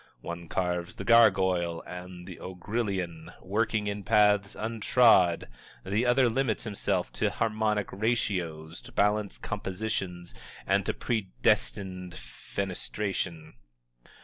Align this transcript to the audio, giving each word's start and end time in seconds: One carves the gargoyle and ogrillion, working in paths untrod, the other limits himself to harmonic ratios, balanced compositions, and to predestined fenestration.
One 0.21 0.47
carves 0.47 0.95
the 0.95 1.03
gargoyle 1.05 1.83
and 1.85 2.27
ogrillion, 2.27 3.33
working 3.39 3.85
in 3.85 4.03
paths 4.03 4.55
untrod, 4.55 5.43
the 5.85 6.07
other 6.07 6.27
limits 6.27 6.63
himself 6.63 7.11
to 7.11 7.29
harmonic 7.29 7.89
ratios, 7.93 8.81
balanced 8.81 9.43
compositions, 9.43 10.33
and 10.65 10.83
to 10.87 10.95
predestined 10.95 12.15
fenestration. 12.15 13.53